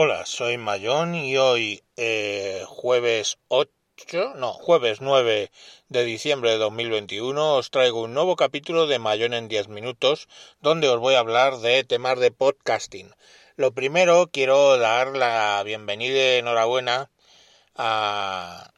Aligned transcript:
Hola, 0.00 0.26
soy 0.26 0.58
Mayón 0.58 1.16
y 1.16 1.38
hoy 1.38 1.82
eh, 1.96 2.62
jueves 2.68 3.40
8, 3.48 3.72
no, 4.36 4.52
jueves 4.52 5.00
9 5.00 5.50
de 5.88 6.04
diciembre 6.04 6.52
de 6.52 6.58
2021 6.58 7.56
os 7.56 7.72
traigo 7.72 8.02
un 8.02 8.14
nuevo 8.14 8.36
capítulo 8.36 8.86
de 8.86 9.00
Mayón 9.00 9.34
en 9.34 9.48
10 9.48 9.66
minutos 9.66 10.28
donde 10.60 10.88
os 10.88 11.00
voy 11.00 11.14
a 11.14 11.18
hablar 11.18 11.58
de 11.58 11.82
temas 11.82 12.20
de 12.20 12.30
podcasting. 12.30 13.12
Lo 13.56 13.72
primero 13.72 14.30
quiero 14.30 14.78
dar 14.78 15.16
la 15.16 15.60
bienvenida 15.64 16.14
y 16.14 16.38
enhorabuena 16.38 17.10
a 17.74 18.70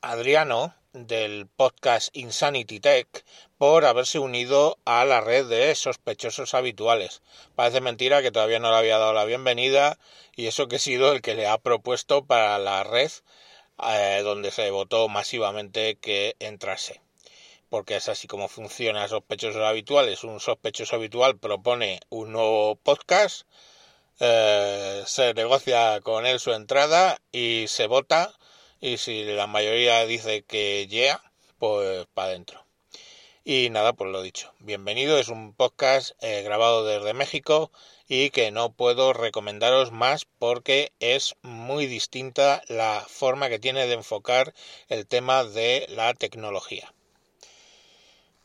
Adriano 0.00 0.76
del 0.92 1.48
podcast 1.48 2.16
Insanity 2.16 2.78
Tech 2.78 3.24
por 3.58 3.84
haberse 3.84 4.20
unido 4.20 4.78
a 4.84 5.04
la 5.04 5.20
red 5.20 5.46
de 5.46 5.74
sospechosos 5.74 6.54
habituales. 6.54 7.22
Parece 7.56 7.80
mentira 7.80 8.22
que 8.22 8.30
todavía 8.30 8.60
no 8.60 8.70
le 8.70 8.76
había 8.76 8.98
dado 8.98 9.12
la 9.12 9.24
bienvenida 9.24 9.98
y 10.36 10.46
eso 10.46 10.68
que 10.68 10.76
he 10.76 10.78
sido 10.78 11.12
el 11.12 11.22
que 11.22 11.34
le 11.34 11.48
ha 11.48 11.58
propuesto 11.58 12.24
para 12.24 12.58
la 12.58 12.84
red 12.84 13.10
eh, 13.82 14.20
donde 14.22 14.52
se 14.52 14.70
votó 14.70 15.08
masivamente 15.08 15.96
que 15.96 16.36
entrase. 16.38 17.00
Porque 17.68 17.96
es 17.96 18.08
así 18.08 18.28
como 18.28 18.48
funciona 18.48 19.08
sospechosos 19.08 19.62
habituales. 19.62 20.24
Un 20.24 20.40
sospechoso 20.40 20.96
habitual 20.96 21.36
propone 21.36 22.00
un 22.08 22.32
nuevo 22.32 22.76
podcast, 22.76 23.42
eh, 24.20 25.02
se 25.06 25.34
negocia 25.34 26.00
con 26.00 26.26
él 26.26 26.40
su 26.40 26.52
entrada 26.52 27.18
y 27.32 27.66
se 27.68 27.86
vota 27.86 28.32
y 28.80 28.98
si 28.98 29.24
la 29.24 29.46
mayoría 29.46 30.06
dice 30.06 30.42
que 30.44 30.86
ya, 30.88 31.20
pues 31.58 32.06
para 32.14 32.28
adentro. 32.28 32.67
Y 33.50 33.70
nada, 33.70 33.94
pues 33.94 34.10
lo 34.10 34.20
dicho. 34.20 34.52
Bienvenido, 34.58 35.16
es 35.16 35.28
un 35.28 35.54
podcast 35.54 36.10
eh, 36.20 36.42
grabado 36.42 36.84
desde 36.84 37.14
México 37.14 37.72
y 38.06 38.28
que 38.28 38.50
no 38.50 38.74
puedo 38.74 39.14
recomendaros 39.14 39.90
más 39.90 40.26
porque 40.38 40.92
es 41.00 41.34
muy 41.40 41.86
distinta 41.86 42.60
la 42.68 43.02
forma 43.08 43.48
que 43.48 43.58
tiene 43.58 43.86
de 43.86 43.94
enfocar 43.94 44.52
el 44.88 45.06
tema 45.06 45.44
de 45.44 45.86
la 45.88 46.12
tecnología. 46.12 46.92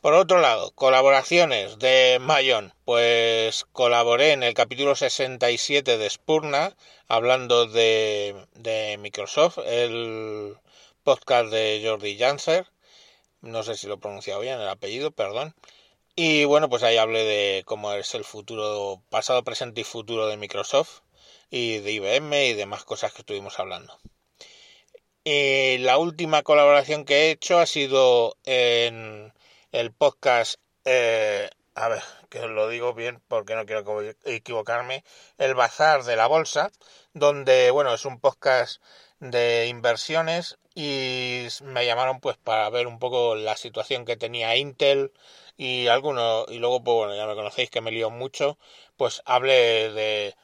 Por 0.00 0.14
otro 0.14 0.40
lado, 0.40 0.70
colaboraciones 0.70 1.78
de 1.78 2.16
Mayon. 2.18 2.72
Pues 2.86 3.66
colaboré 3.72 4.32
en 4.32 4.42
el 4.42 4.54
capítulo 4.54 4.96
67 4.96 5.98
de 5.98 6.08
Spurna, 6.08 6.74
hablando 7.08 7.66
de, 7.66 8.46
de 8.54 8.96
Microsoft, 8.96 9.58
el 9.66 10.56
podcast 11.02 11.50
de 11.50 11.82
Jordi 11.84 12.16
Janser. 12.16 12.73
No 13.44 13.62
sé 13.62 13.76
si 13.76 13.86
lo 13.86 13.94
he 13.94 13.98
pronunciado 13.98 14.40
bien 14.40 14.58
el 14.58 14.68
apellido, 14.68 15.10
perdón. 15.10 15.54
Y 16.16 16.44
bueno, 16.44 16.68
pues 16.70 16.82
ahí 16.82 16.96
hablé 16.96 17.24
de 17.24 17.62
cómo 17.66 17.92
es 17.92 18.14
el 18.14 18.24
futuro, 18.24 19.02
pasado, 19.10 19.44
presente 19.44 19.82
y 19.82 19.84
futuro 19.84 20.26
de 20.26 20.38
Microsoft 20.38 21.00
y 21.50 21.78
de 21.78 21.92
IBM 21.92 22.46
y 22.46 22.54
demás 22.54 22.84
cosas 22.84 23.12
que 23.12 23.20
estuvimos 23.20 23.58
hablando. 23.58 23.98
Y 25.24 25.78
la 25.78 25.98
última 25.98 26.42
colaboración 26.42 27.04
que 27.04 27.14
he 27.14 27.30
hecho 27.32 27.58
ha 27.58 27.66
sido 27.66 28.36
en 28.44 29.34
el 29.72 29.92
podcast, 29.92 30.58
eh, 30.86 31.50
a 31.74 31.88
ver, 31.88 32.02
que 32.30 32.40
os 32.40 32.50
lo 32.50 32.68
digo 32.68 32.94
bien 32.94 33.20
porque 33.28 33.56
no 33.56 33.66
quiero 33.66 34.02
equivocarme, 34.24 35.04
el 35.36 35.54
Bazar 35.54 36.04
de 36.04 36.16
la 36.16 36.28
Bolsa, 36.28 36.70
donde, 37.12 37.70
bueno, 37.70 37.92
es 37.92 38.06
un 38.06 38.20
podcast 38.20 38.82
de 39.20 39.66
inversiones 39.66 40.58
y 40.74 41.46
me 41.62 41.86
llamaron 41.86 42.20
pues 42.20 42.36
para 42.36 42.68
ver 42.70 42.86
un 42.86 42.98
poco 42.98 43.34
la 43.36 43.56
situación 43.56 44.04
que 44.04 44.16
tenía 44.16 44.56
Intel 44.56 45.12
y 45.56 45.86
algunos, 45.88 46.46
y 46.50 46.58
luego, 46.58 46.82
pues 46.84 46.94
bueno, 46.96 47.14
ya 47.16 47.26
me 47.26 47.34
conocéis 47.34 47.70
que 47.70 47.80
me 47.80 47.92
lío 47.92 48.10
mucho, 48.10 48.58
pues 48.96 49.22
hablé 49.26 49.92
de 49.92 50.34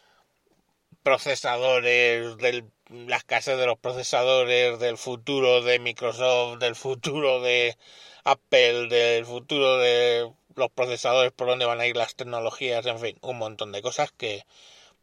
procesadores, 1.02 2.36
de 2.38 2.64
la 2.90 3.16
escasez 3.16 3.58
de 3.58 3.66
los 3.66 3.78
procesadores, 3.78 4.78
del 4.78 4.96
futuro 4.98 5.62
de 5.62 5.78
Microsoft, 5.78 6.58
del 6.58 6.74
futuro 6.76 7.40
de 7.40 7.76
Apple, 8.24 8.88
del 8.88 9.24
futuro 9.26 9.78
de 9.78 10.32
los 10.56 10.70
procesadores, 10.70 11.32
por 11.32 11.48
dónde 11.48 11.66
van 11.66 11.80
a 11.80 11.86
ir 11.86 11.96
las 11.96 12.14
tecnologías, 12.16 12.86
en 12.86 12.98
fin, 12.98 13.18
un 13.22 13.38
montón 13.38 13.72
de 13.72 13.82
cosas 13.82 14.12
que 14.12 14.44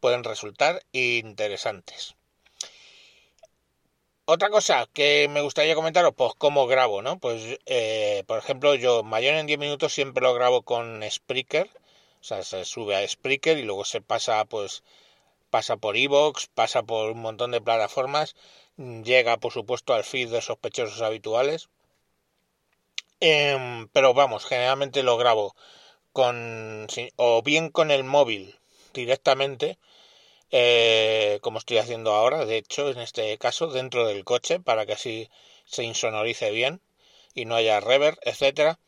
pueden 0.00 0.24
resultar 0.24 0.82
interesantes. 0.92 2.17
Otra 4.34 4.50
cosa 4.50 4.86
que 4.92 5.26
me 5.28 5.40
gustaría 5.40 5.74
comentaros, 5.74 6.12
pues 6.14 6.32
cómo 6.38 6.66
grabo, 6.66 7.02
¿no? 7.02 7.18
Pues, 7.18 7.58
eh, 7.66 8.24
por 8.26 8.38
ejemplo, 8.38 8.74
yo 8.74 9.02
mayor 9.02 9.34
en 9.34 9.46
10 9.46 9.58
minutos 9.58 9.94
siempre 9.94 10.22
lo 10.22 10.34
grabo 10.34 10.62
con 10.62 11.02
Spreaker, 11.10 11.68
o 12.20 12.24
sea, 12.24 12.42
se 12.42 12.64
sube 12.64 12.94
a 12.94 13.08
Spreaker 13.08 13.58
y 13.58 13.62
luego 13.62 13.84
se 13.84 14.00
pasa, 14.02 14.44
pues, 14.44 14.82
pasa 15.50 15.78
por 15.78 15.96
Evox, 15.96 16.48
pasa 16.48 16.82
por 16.82 17.10
un 17.12 17.20
montón 17.20 17.52
de 17.52 17.62
plataformas, 17.62 18.36
llega, 18.76 19.38
por 19.38 19.52
supuesto, 19.52 19.94
al 19.94 20.04
feed 20.04 20.30
de 20.30 20.42
sospechosos 20.42 21.02
habituales, 21.02 21.70
Em, 23.20 23.88
pero 23.88 24.14
vamos, 24.14 24.44
generalmente 24.44 25.02
lo 25.02 25.16
grabo 25.16 25.54
con 26.12 26.86
o 27.16 27.42
bien 27.42 27.70
con 27.70 27.90
el 27.90 28.04
móvil 28.04 28.56
directamente, 28.94 29.78
eh, 30.50 31.38
como 31.42 31.58
estoy 31.58 31.78
haciendo 31.78 32.12
ahora, 32.12 32.44
de 32.46 32.56
hecho, 32.58 32.90
en 32.90 32.98
este 33.00 33.36
caso, 33.38 33.68
dentro 33.68 34.06
del 34.06 34.24
coche, 34.24 34.60
para 34.60 34.86
que 34.86 34.94
así 34.94 35.30
se 35.64 35.84
insonorice 35.84 36.50
bien 36.50 36.80
y 37.34 37.44
no 37.44 37.54
haya 37.56 37.80
reverb, 37.80 38.18
etcétera. 38.22 38.78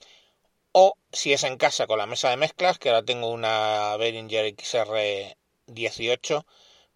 O 0.72 0.94
si 1.12 1.32
es 1.32 1.44
en 1.44 1.56
casa 1.59 1.87
con 1.87 1.98
la 1.98 2.06
mesa 2.06 2.31
de 2.31 2.37
mezclas, 2.37 2.78
que 2.78 2.91
ahora 2.91 3.04
tengo 3.04 3.28
una 3.28 3.97
Behringer 3.97 4.47
XR18, 4.47 6.44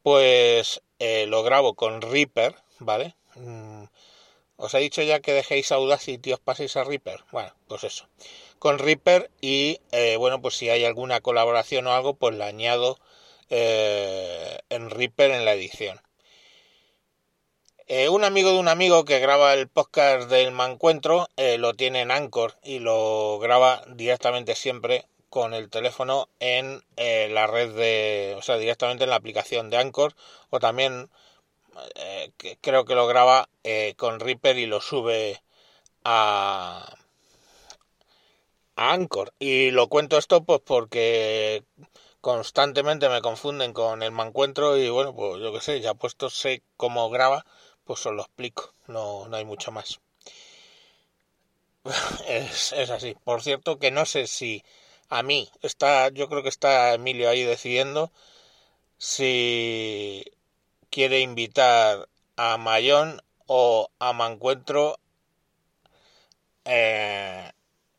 pues 0.02 0.82
eh, 0.98 1.26
lo 1.26 1.42
grabo 1.42 1.74
con 1.74 2.00
Reaper, 2.02 2.56
¿vale? 2.78 3.16
Mm, 3.36 3.84
os 4.56 4.74
he 4.74 4.78
dicho 4.78 5.02
ya 5.02 5.20
que 5.20 5.32
dejéis 5.32 5.72
Audacity 5.72 6.30
y 6.30 6.32
os 6.34 6.40
paséis 6.40 6.76
a 6.76 6.84
Reaper. 6.84 7.24
Bueno, 7.32 7.52
pues 7.68 7.84
eso. 7.84 8.08
Con 8.58 8.78
Reaper 8.78 9.30
y 9.40 9.80
eh, 9.92 10.16
bueno, 10.16 10.40
pues 10.40 10.56
si 10.56 10.68
hay 10.70 10.84
alguna 10.84 11.20
colaboración 11.20 11.86
o 11.86 11.92
algo, 11.92 12.14
pues 12.14 12.34
la 12.36 12.46
añado 12.46 12.98
eh, 13.56 14.58
en 14.68 14.90
Reaper 14.90 15.30
en 15.30 15.44
la 15.44 15.52
edición. 15.54 16.00
Eh, 17.86 18.08
un 18.08 18.24
amigo 18.24 18.50
de 18.50 18.58
un 18.58 18.68
amigo 18.68 19.04
que 19.04 19.20
graba 19.20 19.52
el 19.54 19.68
podcast 19.68 20.28
del 20.30 20.52
Mancuentro 20.52 21.28
lo 21.58 21.74
tiene 21.74 22.00
en 22.00 22.10
Anchor 22.10 22.56
y 22.62 22.78
lo 22.78 23.38
graba 23.38 23.84
directamente 23.88 24.54
siempre 24.54 25.04
con 25.28 25.52
el 25.52 25.68
teléfono 25.68 26.28
en 26.40 26.82
la 26.96 27.46
red 27.46 27.74
de, 27.74 28.34
o 28.38 28.42
sea, 28.42 28.56
directamente 28.56 29.04
en 29.04 29.10
la 29.10 29.16
aplicación 29.16 29.68
de 29.68 29.76
Anchor 29.76 30.14
o 30.50 30.60
también 30.60 31.10
eh, 31.96 32.32
creo 32.60 32.84
que 32.84 32.94
lo 32.94 33.06
graba 33.06 33.48
eh, 33.64 33.94
con 33.96 34.20
Reaper 34.20 34.58
y 34.58 34.66
lo 34.66 34.80
sube 34.80 35.42
a, 36.04 36.96
a 38.76 38.92
Anchor. 38.92 39.32
Y 39.38 39.70
lo 39.70 39.88
cuento 39.88 40.18
esto 40.18 40.44
pues 40.44 40.60
porque 40.64 41.64
constantemente 42.24 43.10
me 43.10 43.20
confunden 43.20 43.74
con 43.74 44.02
el 44.02 44.10
mancuentro 44.10 44.78
y 44.78 44.88
bueno, 44.88 45.14
pues 45.14 45.42
yo 45.42 45.52
que 45.52 45.60
sé, 45.60 45.82
ya 45.82 45.92
puesto 45.92 46.30
sé 46.30 46.62
cómo 46.78 47.10
graba, 47.10 47.44
pues 47.84 48.06
os 48.06 48.14
lo 48.14 48.22
explico, 48.22 48.72
no, 48.86 49.28
no 49.28 49.36
hay 49.36 49.44
mucho 49.44 49.70
más. 49.72 50.00
Es, 52.26 52.72
es 52.72 52.88
así. 52.90 53.14
Por 53.24 53.42
cierto 53.42 53.78
que 53.78 53.90
no 53.90 54.06
sé 54.06 54.26
si 54.26 54.64
a 55.10 55.22
mí 55.22 55.50
está, 55.60 56.08
yo 56.08 56.28
creo 56.30 56.42
que 56.42 56.48
está 56.48 56.94
Emilio 56.94 57.28
ahí 57.28 57.42
decidiendo 57.42 58.10
si 58.96 60.24
quiere 60.90 61.20
invitar 61.20 62.08
a 62.36 62.56
Mayón 62.56 63.20
o 63.46 63.90
a 63.98 64.14
Mancuentro 64.14 64.98
eh, 66.64 67.52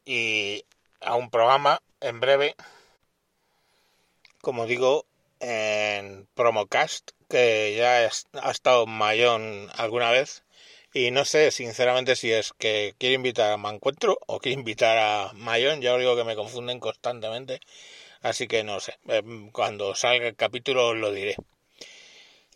y 0.05 0.65
a 1.01 1.15
un 1.15 1.29
programa 1.29 1.79
en 2.01 2.19
breve, 2.19 2.55
como 4.45 4.67
digo, 4.67 5.07
en 5.39 6.27
Promocast, 6.35 7.13
que 7.27 7.73
ya 7.75 8.07
ha 8.43 8.51
estado 8.51 8.85
Mayón 8.85 9.69
alguna 9.75 10.11
vez. 10.11 10.43
Y 10.93 11.09
no 11.09 11.25
sé, 11.25 11.49
sinceramente, 11.49 12.15
si 12.15 12.31
es 12.31 12.53
que 12.53 12.93
quiere 12.99 13.15
invitar 13.15 13.51
a 13.51 13.57
Mancuentro 13.57 14.19
o 14.27 14.39
quiere 14.39 14.59
invitar 14.59 14.99
a 14.99 15.33
Mayón. 15.33 15.81
Ya 15.81 15.95
os 15.95 15.99
digo 15.99 16.15
que 16.15 16.23
me 16.25 16.35
confunden 16.35 16.79
constantemente. 16.79 17.59
Así 18.21 18.47
que 18.47 18.63
no 18.63 18.79
sé. 18.79 18.99
Eh, 19.07 19.23
cuando 19.51 19.95
salga 19.95 20.27
el 20.27 20.35
capítulo 20.35 20.89
os 20.89 20.95
lo 20.97 21.11
diré. 21.11 21.35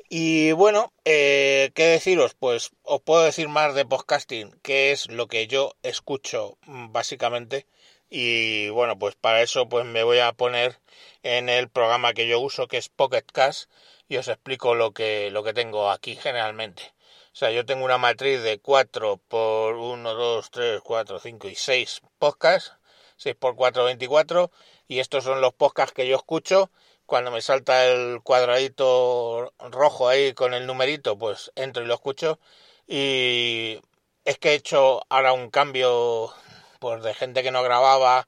Y 0.10 0.52
bueno, 0.52 0.94
eh, 1.06 1.72
¿qué 1.74 1.86
deciros? 1.86 2.36
Pues 2.36 2.70
os 2.84 3.02
puedo 3.02 3.24
decir 3.24 3.48
más 3.50 3.74
de 3.74 3.86
podcasting, 3.86 4.52
que 4.62 4.92
es 4.92 5.10
lo 5.10 5.28
que 5.28 5.48
yo 5.48 5.74
escucho 5.82 6.60
mm, 6.68 6.92
básicamente. 6.92 7.66
Y 8.10 8.70
bueno, 8.70 8.98
pues 8.98 9.16
para 9.16 9.42
eso 9.42 9.70
pues 9.70 9.86
me 9.86 10.04
voy 10.04 10.20
a 10.20 10.34
poner 10.34 10.80
en 11.24 11.50
el 11.50 11.70
programa 11.70 12.14
que 12.14 12.28
yo 12.28 12.40
uso, 12.40 12.68
que 12.68 12.78
es 12.78 12.90
Pocket 12.90 13.26
Cast, 13.32 13.70
y 14.08 14.18
os 14.18 14.28
explico 14.28 14.76
lo 14.76 14.94
que, 14.94 15.30
lo 15.32 15.44
que 15.44 15.54
tengo 15.54 15.92
aquí 15.92 16.16
generalmente. 16.16 16.94
O 17.34 17.36
sea, 17.36 17.52
yo 17.52 17.66
tengo 17.66 17.86
una 17.86 17.98
matriz 17.98 18.42
de 18.42 18.60
4 18.60 19.18
por 19.28 19.76
1, 19.76 20.14
2, 20.14 20.52
3, 20.52 20.82
4, 20.82 21.20
5 21.20 21.48
y 21.48 21.56
6 21.56 22.02
podcasts, 22.18 22.74
6 23.18 23.36
por 23.36 23.56
4, 23.56 23.86
24, 23.86 24.52
y 24.88 25.00
estos 25.00 25.24
son 25.24 25.42
los 25.42 25.54
podcasts 25.54 25.94
que 25.94 26.08
yo 26.08 26.16
escucho 26.16 26.72
cuando 27.06 27.32
me 27.32 27.42
salta 27.42 27.88
el 27.88 28.22
cuadradito 28.24 29.54
rojo 29.60 30.08
ahí 30.08 30.34
con 30.34 30.54
el 30.54 30.68
numerito, 30.68 31.18
pues 31.18 31.52
entro 31.56 31.84
y 31.84 31.88
lo 31.88 31.96
escucho. 31.96 32.40
Y 32.88 33.82
es 34.26 34.38
que 34.38 34.52
he 34.52 34.54
hecho 34.56 35.02
ahora 35.10 35.34
un 35.34 35.50
cambio 35.50 36.34
pues 36.80 37.04
de 37.04 37.14
gente 37.14 37.44
que 37.44 37.52
no 37.52 37.64
grababa, 37.64 38.28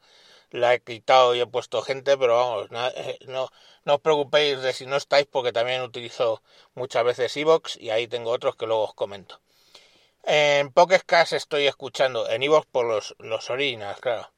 la 0.51 0.73
he 0.73 0.81
quitado 0.81 1.33
y 1.35 1.41
he 1.41 1.47
puesto 1.47 1.81
gente, 1.81 2.17
pero 2.17 2.35
vamos, 2.37 2.67
eh, 2.95 3.17
no, 3.27 3.49
no 3.85 3.95
os 3.95 4.01
preocupéis 4.01 4.61
de 4.61 4.73
si 4.73 4.85
no 4.85 4.97
estáis 4.97 5.25
porque 5.25 5.53
también 5.53 5.81
utilizo 5.81 6.41
muchas 6.75 7.03
veces 7.03 7.35
Evox 7.37 7.77
y 7.77 7.89
ahí 7.89 8.07
tengo 8.07 8.31
otros 8.31 8.55
que 8.55 8.67
luego 8.67 8.83
os 8.83 8.93
comento. 8.93 9.39
En 10.23 10.71
Pokescast 10.71 11.33
estoy 11.33 11.67
escuchando, 11.67 12.29
en 12.29 12.43
Evox 12.43 12.67
por 12.67 12.85
los, 12.85 13.15
los 13.19 13.47
claro. 13.99 14.31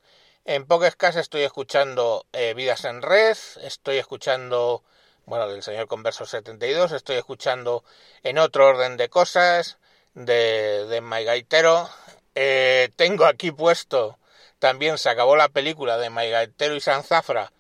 En 0.46 0.66
Pokescast 0.66 1.18
estoy 1.18 1.44
escuchando 1.44 2.26
eh, 2.34 2.54
Vidas 2.54 2.86
en 2.86 3.02
Red, 3.02 3.38
estoy 3.62 3.98
escuchando, 3.98 4.84
bueno, 5.26 5.48
del 5.50 5.64
señor 5.64 5.88
Converso 5.88 6.26
72, 6.26 6.92
estoy 6.92 7.18
escuchando 7.18 7.84
en 8.24 8.38
otro 8.38 8.68
orden 8.68 8.98
de 8.98 9.10
cosas, 9.10 9.78
de, 10.14 10.86
de 10.86 11.02
Gaitero. 11.24 11.90
Eh, 12.36 12.90
tengo 12.96 13.26
aquí 13.26 13.52
puesto, 13.52 14.18
también 14.60 14.98
se 14.98 15.10
acabó 15.10 15.36
la 15.36 15.50
película 15.50 15.98
de 15.98 16.10
Gaitero 16.10 16.76
y 16.76 16.82
Sanzafra, 16.82 17.52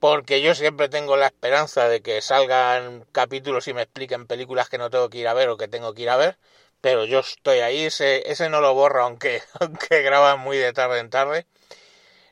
porque 0.00 0.42
yo 0.42 0.54
siempre 0.54 0.88
tengo 0.88 1.16
la 1.16 1.26
esperanza 1.26 1.88
de 1.88 2.02
que 2.02 2.22
salgan 2.22 3.06
capítulos 3.12 3.68
y 3.68 3.74
me 3.74 3.82
expliquen 3.82 4.26
películas 4.26 4.68
que 4.68 4.78
no 4.78 4.90
tengo 4.90 5.10
que 5.10 5.18
ir 5.18 5.28
a 5.28 5.34
ver 5.34 5.48
o 5.50 5.56
que 5.56 5.68
tengo 5.68 5.94
que 5.94 6.02
ir 6.02 6.10
a 6.10 6.16
ver, 6.16 6.38
pero 6.80 7.04
yo 7.04 7.20
estoy 7.20 7.60
ahí, 7.60 7.84
ese, 7.84 8.48
no 8.50 8.60
lo 8.60 8.74
borro 8.74 9.04
aunque, 9.04 9.42
aunque 9.60 10.02
graban 10.02 10.40
muy 10.40 10.58
de 10.58 10.72
tarde 10.72 10.98
en 11.00 11.10
tarde. 11.10 11.46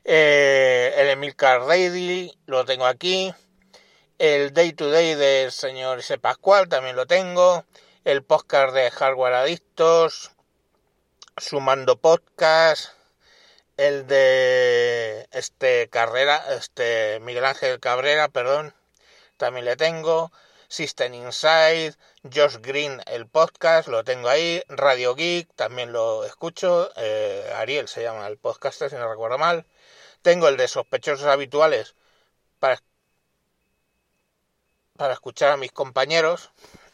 Eh, 0.03 0.93
el 0.97 1.09
Emilcar 1.09 1.65
Daily 1.67 2.33
lo 2.45 2.65
tengo 2.65 2.85
aquí. 2.85 3.33
El 4.17 4.53
Day 4.53 4.73
to 4.73 4.89
Day 4.89 5.15
del 5.15 5.51
señor 5.51 5.99
S. 5.99 6.17
Pascual 6.17 6.67
también 6.67 6.95
lo 6.95 7.05
tengo 7.05 7.63
el 8.05 8.23
podcast 8.23 8.73
de 8.73 8.89
Hardware 8.91 9.33
Adictos, 9.35 10.31
Sumando 11.39 11.95
Podcast, 11.95 12.91
el 13.77 14.07
de 14.07 15.27
este 15.31 15.87
Carrera, 15.89 16.43
este 16.49 17.19
Miguel 17.21 17.45
Ángel 17.45 17.79
Cabrera, 17.79 18.27
perdón, 18.27 18.73
también 19.37 19.65
le 19.65 19.77
tengo, 19.77 20.33
System 20.67 21.13
Inside, 21.13 21.95
Josh 22.33 22.57
Green 22.61 23.01
el 23.07 23.25
podcast, 23.25 23.87
lo 23.87 24.03
tengo 24.03 24.27
ahí, 24.27 24.61
Radio 24.67 25.15
Geek, 25.15 25.47
también 25.55 25.93
lo 25.93 26.25
escucho, 26.25 26.91
eh, 26.97 27.49
Ariel 27.55 27.87
se 27.87 28.03
llama 28.03 28.27
el 28.27 28.37
podcast, 28.37 28.83
si 28.89 28.95
no 28.95 29.09
recuerdo 29.09 29.37
mal, 29.37 29.65
tengo 30.21 30.49
el 30.49 30.57
de 30.57 30.67
sospechosos 30.67 31.27
habituales 31.27 31.95
para, 32.59 32.81
para 34.97 35.13
escuchar 35.13 35.53
a 35.53 35.57
mis 35.57 35.71
compañeros, 35.71 36.51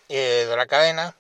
eh, 0.10 0.46
de 0.48 0.56
la 0.56 0.68
cadena. 0.68 1.16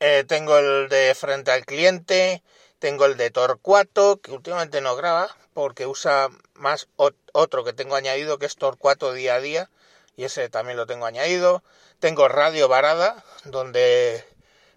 Eh, 0.00 0.24
tengo 0.28 0.58
el 0.58 0.88
de 0.88 1.14
frente 1.14 1.50
al 1.50 1.64
cliente, 1.64 2.42
tengo 2.78 3.04
el 3.04 3.16
de 3.16 3.30
Torcuato, 3.30 4.20
que 4.20 4.30
últimamente 4.30 4.80
no 4.80 4.94
graba, 4.94 5.36
porque 5.54 5.86
usa 5.86 6.28
más 6.54 6.88
otro 7.32 7.64
que 7.64 7.72
tengo 7.72 7.96
añadido, 7.96 8.38
que 8.38 8.46
es 8.46 8.56
Torcuato 8.56 9.12
día 9.12 9.34
a 9.34 9.40
día, 9.40 9.70
y 10.16 10.24
ese 10.24 10.48
también 10.48 10.76
lo 10.76 10.86
tengo 10.86 11.06
añadido. 11.06 11.64
Tengo 11.98 12.28
Radio 12.28 12.68
Varada, 12.68 13.24
donde 13.44 14.24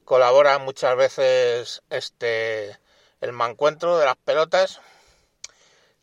colabora 0.06 0.57
muchas 0.57 0.95
veces 0.95 1.83
este 1.91 2.79
el 3.21 3.31
mancuentro 3.31 4.00
de 4.00 4.06
las 4.06 4.17
pelotas. 4.17 4.81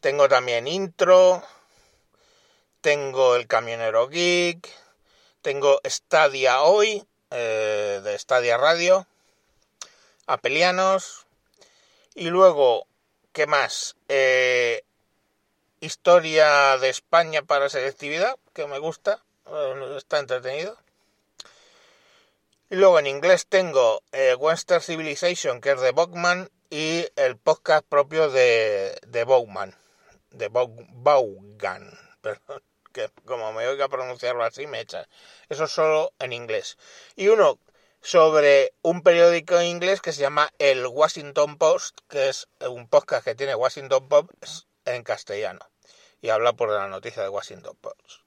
Tengo 0.00 0.28
también 0.28 0.68
intro, 0.68 1.42
tengo 2.80 3.34
el 3.34 3.48
camionero 3.48 4.08
geek, 4.08 4.68
tengo 5.42 5.80
Stadia 5.84 6.62
hoy, 6.62 7.07
eh, 7.30 8.00
de 8.02 8.18
Stadia 8.18 8.56
Radio, 8.56 9.06
Apelianos, 10.26 11.26
y 12.14 12.30
luego, 12.30 12.86
¿qué 13.32 13.46
más? 13.46 13.96
Eh, 14.08 14.82
historia 15.80 16.78
de 16.78 16.88
España 16.88 17.42
para 17.42 17.68
selectividad, 17.68 18.36
que 18.52 18.66
me 18.66 18.78
gusta, 18.78 19.22
eh, 19.46 19.94
está 19.96 20.18
entretenido. 20.18 20.76
Y 22.70 22.76
luego 22.76 22.98
en 22.98 23.06
inglés 23.06 23.46
tengo 23.46 24.02
Western 24.38 24.82
Civilization, 24.82 25.60
que 25.60 25.72
es 25.72 25.80
de 25.80 25.92
Bogman, 25.92 26.50
y 26.70 27.06
el 27.16 27.38
podcast 27.38 27.86
propio 27.86 28.30
de, 28.30 28.98
de 29.06 29.24
Bowman, 29.24 29.74
de 30.30 30.48
Baugan, 30.48 31.98
perdón 32.20 32.62
que 32.92 33.10
como 33.24 33.52
me 33.52 33.66
oiga 33.66 33.88
pronunciarlo 33.88 34.44
así 34.44 34.66
me 34.66 34.80
echa. 34.80 35.08
Eso 35.48 35.66
solo 35.66 36.12
en 36.18 36.32
inglés. 36.32 36.78
Y 37.16 37.28
uno 37.28 37.58
sobre 38.00 38.72
un 38.82 39.02
periódico 39.02 39.60
inglés 39.62 40.00
que 40.00 40.12
se 40.12 40.20
llama 40.20 40.50
el 40.58 40.86
Washington 40.86 41.58
Post, 41.58 42.00
que 42.08 42.28
es 42.28 42.48
un 42.60 42.88
podcast 42.88 43.24
que 43.24 43.34
tiene 43.34 43.54
Washington 43.54 44.08
Post 44.08 44.66
en 44.84 45.02
castellano. 45.02 45.60
Y 46.20 46.30
habla 46.30 46.52
por 46.52 46.70
la 46.70 46.88
noticia 46.88 47.22
de 47.22 47.28
Washington 47.28 47.76
Post. 47.80 48.22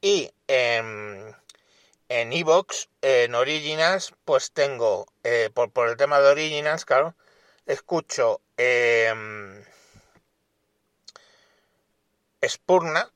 Y 0.00 0.30
en 0.46 1.36
en 2.08 2.32
Evox, 2.32 2.88
en 3.02 3.34
Originals, 3.34 4.14
pues 4.24 4.52
tengo, 4.52 5.06
eh, 5.24 5.50
por, 5.52 5.70
por, 5.70 5.88
el 5.88 5.96
tema 5.96 6.20
de 6.20 6.28
Originals, 6.28 6.84
claro, 6.84 7.14
escucho 7.66 8.40
eh, 8.56 9.12
Spurna, 12.46 13.12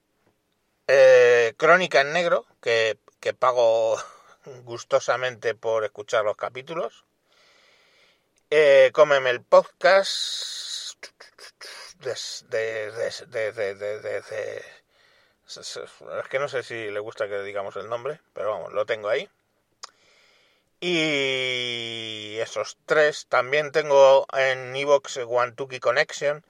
eh, 0.94 1.55
Crónica 1.56 2.03
en 2.03 2.12
negro, 2.12 2.44
que, 2.61 2.99
pago 3.39 3.97
gustosamente 4.65 5.55
por 5.55 5.85
escuchar 5.85 6.25
los 6.25 6.37
capítulos. 6.37 7.06
Eh, 8.50 8.91
cómeme 8.93 9.31
el 9.31 9.41
podcast. 9.41 11.06
De, 12.00 12.12
es 12.12 13.25
que 16.29 16.39
no 16.39 16.49
sé 16.49 16.62
si 16.62 16.91
le 16.91 17.00
gusta 17.00 17.27
que 17.27 17.43
digamos 17.43 17.77
el 17.77 17.89
nombre, 17.89 18.21
pero 18.35 18.50
vamos, 18.50 18.73
lo 18.75 18.85
tengo 18.85 19.09
ahí. 19.09 19.31
Y 20.81 22.37
esos 22.39 22.77
tres. 22.85 23.27
También 23.29 23.73
tengo 23.73 24.27
en 24.33 24.77
Evox 24.77 25.17
One 25.19 25.53
Tuki 25.53 25.81
Connection, 25.81 26.44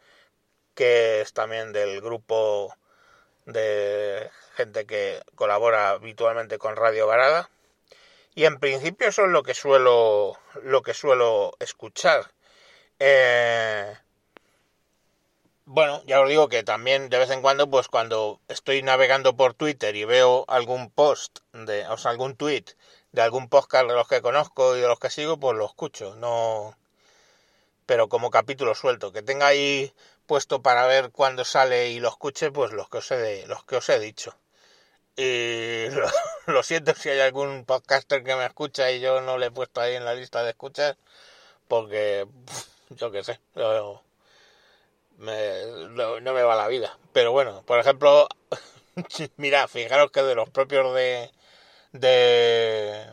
que 0.74 1.20
es 1.20 1.32
también 1.32 1.72
del 1.72 2.00
grupo 2.00 2.74
de 3.46 4.30
gente 4.56 4.86
que 4.86 5.22
colabora 5.34 5.90
habitualmente 5.90 6.58
con 6.58 6.76
Radio 6.76 7.06
Varada 7.06 7.50
y 8.34 8.44
en 8.44 8.58
principio 8.58 9.08
eso 9.08 9.24
es 9.24 9.30
lo 9.30 9.42
que 9.42 9.54
suelo 9.54 10.38
lo 10.62 10.82
que 10.82 10.94
suelo 10.94 11.52
escuchar. 11.60 12.32
Eh, 12.98 13.96
bueno 15.64 16.02
ya 16.06 16.20
os 16.20 16.28
digo 16.28 16.48
que 16.48 16.62
también 16.62 17.08
de 17.08 17.18
vez 17.18 17.30
en 17.30 17.42
cuando 17.42 17.68
pues 17.68 17.88
cuando 17.88 18.40
estoy 18.48 18.82
navegando 18.82 19.36
por 19.36 19.54
Twitter 19.54 19.96
y 19.96 20.04
veo 20.04 20.44
algún 20.48 20.90
post 20.90 21.40
de 21.52 21.86
o 21.88 21.96
sea 21.96 22.10
algún 22.10 22.36
tweet 22.36 22.64
de 23.12 23.22
algún 23.22 23.48
podcast 23.48 23.86
de 23.88 23.94
los 23.94 24.08
que 24.08 24.22
conozco 24.22 24.76
y 24.76 24.80
de 24.80 24.88
los 24.88 24.98
que 24.98 25.10
sigo 25.10 25.38
pues 25.38 25.56
lo 25.56 25.66
escucho. 25.66 26.14
No 26.16 26.76
pero 27.86 28.08
como 28.08 28.30
capítulo 28.30 28.74
suelto. 28.74 29.12
Que 29.12 29.22
tenga 29.22 29.46
ahí 29.46 29.92
puesto 30.32 30.62
para 30.62 30.86
ver 30.86 31.10
cuándo 31.10 31.44
sale 31.44 31.90
y 31.90 32.00
lo 32.00 32.08
escuche, 32.08 32.50
pues 32.50 32.72
los 32.72 32.88
que 32.88 32.96
os 32.96 33.10
he, 33.10 33.46
los 33.48 33.64
que 33.64 33.76
os 33.76 33.86
he 33.90 33.98
dicho. 33.98 34.34
Y 35.14 35.88
lo, 36.46 36.62
siento 36.62 36.94
si 36.94 37.10
hay 37.10 37.20
algún 37.20 37.66
podcaster 37.66 38.24
que 38.24 38.34
me 38.34 38.46
escucha 38.46 38.90
y 38.90 39.00
yo 39.00 39.20
no 39.20 39.36
le 39.36 39.48
he 39.48 39.50
puesto 39.50 39.82
ahí 39.82 39.94
en 39.94 40.06
la 40.06 40.14
lista 40.14 40.42
de 40.42 40.52
escuchas, 40.52 40.96
porque 41.68 42.26
yo 42.88 43.10
qué 43.10 43.22
sé, 43.22 43.40
no, 43.56 44.00
me 45.18 46.42
va 46.42 46.56
la 46.56 46.68
vida. 46.68 46.96
Pero 47.12 47.32
bueno, 47.32 47.62
por 47.66 47.78
ejemplo, 47.78 48.26
mira, 49.36 49.68
fijaros 49.68 50.10
que 50.12 50.22
de 50.22 50.34
los 50.34 50.48
propios 50.48 50.94
de, 50.94 51.30
de, 51.92 53.06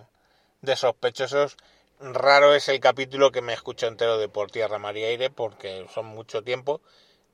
de 0.61 0.75
sospechosos, 0.77 1.57
raro 1.99 2.55
es 2.55 2.69
el 2.69 2.79
capítulo 2.79 3.33
que 3.33 3.41
me 3.41 3.51
escucho 3.51 3.87
entero 3.87 4.17
de 4.17 4.29
Por 4.29 4.51
Tierra, 4.51 4.79
María 4.79 5.07
Aire, 5.07 5.29
porque 5.29 5.85
son 5.93 6.05
mucho 6.05 6.43
tiempo. 6.43 6.79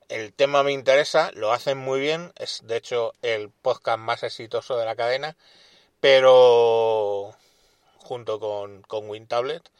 El 0.08 0.32
tema 0.32 0.62
me 0.62 0.72
interesa, 0.72 1.30
lo 1.34 1.52
hacen 1.52 1.78
muy 1.78 2.00
bien, 2.00 2.32
es 2.36 2.62
de 2.64 2.76
hecho 2.76 3.12
el 3.22 3.50
podcast 3.50 3.98
más 3.98 4.22
exitoso 4.22 4.76
de 4.76 4.84
la 4.84 4.96
cadena, 4.96 5.36
pero 6.00 7.34
junto 7.98 8.40
con, 8.40 8.82
con 8.82 9.08
WinTablet. 9.10 9.70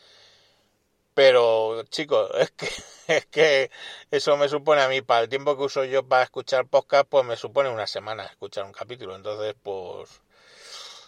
Pero 1.14 1.82
chicos, 1.84 2.30
es 2.38 2.50
que, 2.52 2.68
es 3.08 3.26
que 3.26 3.70
eso 4.10 4.36
me 4.36 4.48
supone 4.48 4.82
a 4.82 4.88
mí, 4.88 5.00
para 5.02 5.22
el 5.22 5.28
tiempo 5.28 5.56
que 5.56 5.64
uso 5.64 5.84
yo 5.84 6.06
para 6.06 6.24
escuchar 6.24 6.66
podcast, 6.66 7.08
pues 7.08 7.24
me 7.24 7.36
supone 7.36 7.70
una 7.70 7.86
semana 7.86 8.24
escuchar 8.26 8.64
un 8.64 8.72
capítulo. 8.72 9.16
Entonces, 9.16 9.54
pues 9.62 10.20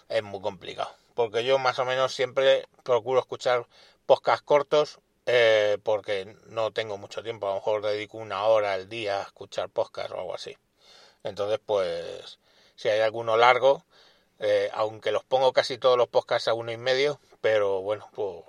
es 0.09 0.23
muy 0.23 0.41
complicado 0.41 0.91
porque 1.19 1.43
yo 1.43 1.59
más 1.59 1.81
o 1.81 1.85
menos 1.85 2.15
siempre 2.15 2.69
procuro 2.85 3.19
escuchar 3.19 3.67
podcasts 4.07 4.45
cortos 4.45 5.01
eh, 5.31 5.77
porque 5.83 6.35
no 6.47 6.73
tengo 6.73 6.97
mucho 6.97 7.23
tiempo, 7.23 7.47
a 7.47 7.51
lo 7.51 7.57
mejor 7.57 7.83
dedico 7.83 8.17
una 8.17 8.47
hora 8.47 8.73
al 8.73 8.89
día 8.89 9.21
a 9.21 9.25
escuchar 9.25 9.69
podcast 9.69 10.11
o 10.11 10.19
algo 10.21 10.35
así. 10.35 10.57
Entonces, 11.23 11.61
pues, 11.67 12.39
si 12.77 12.89
hay 12.89 13.01
alguno 13.01 13.37
largo, 13.37 13.85
eh, 14.39 14.71
aunque 14.73 15.13
los 15.13 15.25
pongo 15.25 15.53
casi 15.53 15.77
todos 15.77 15.99
los 15.99 16.09
podcasts 16.09 16.49
a 16.49 16.55
uno 16.55 16.73
y 16.73 16.79
medio, 16.79 17.21
pero 17.43 17.83
bueno, 17.83 18.09
pues 18.15 18.43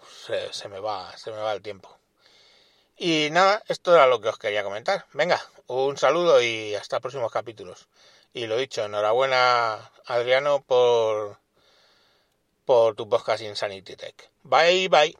se, 0.52 0.70
me 0.70 0.80
va, 0.80 1.18
se 1.18 1.32
me 1.32 1.38
va 1.38 1.52
el 1.52 1.62
tiempo. 1.62 1.90
Y 2.98 3.28
nada, 3.32 3.62
esto 3.68 3.94
era 3.94 4.08
lo 4.08 4.22
que 4.22 4.30
os 4.30 4.38
quería 4.40 4.64
comentar. 4.64 5.06
Venga, 5.12 5.42
un 5.68 5.98
saludo 5.98 6.42
y 6.42 6.76
hasta 6.76 7.02
próximos 7.02 7.32
capítulos. 7.32 7.90
Y 8.34 8.48
lo 8.48 8.56
dicho, 8.56 8.86
enhorabuena 8.86 9.92
Adriano 10.06 10.62
por, 10.62 11.40
por 12.64 12.96
tu 12.96 13.10
podcast 13.10 13.44
Insanity 13.44 13.98
Tech. 13.98 14.30
Bye 14.44 14.88
bye. 14.88 15.18